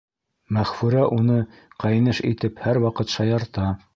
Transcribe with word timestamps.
Мәғфүрә 0.55 1.03
уны 1.17 1.35
ҡәйнеш 1.85 2.21
итеп 2.31 2.65
һәр 2.65 2.83
ваҡыт 2.89 3.17
шаярта. 3.19 3.71